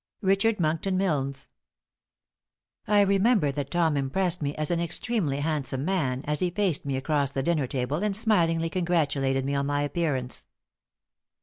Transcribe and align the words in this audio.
Richard 0.23 0.59
Monckton 0.59 0.97
Milnes. 0.97 1.47
I 2.87 3.01
remember 3.01 3.51
that 3.51 3.69
Tom 3.69 3.95
impressed 3.95 4.41
me 4.41 4.55
as 4.55 4.71
an 4.71 4.79
extremely 4.79 5.41
handsome 5.41 5.85
man, 5.85 6.23
as 6.25 6.39
he 6.39 6.49
faced 6.49 6.87
me 6.87 6.97
across 6.97 7.29
the 7.29 7.43
dinner 7.43 7.67
table 7.67 7.97
and 7.97 8.15
smilingly 8.15 8.71
congratulated 8.71 9.45
me 9.45 9.53
on 9.53 9.67
my 9.67 9.83
appearance. 9.83 10.47